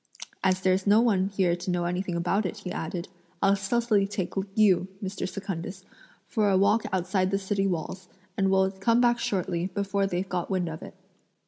[0.43, 3.07] "As there's no one here to know anything about it," he added,
[3.39, 5.29] "I'll stealthily take you, Mr.
[5.29, 5.85] Secundus,
[6.25, 10.49] for a walk outside the city walls; and we'll come back shortly, before they've got
[10.49, 10.95] wind of it."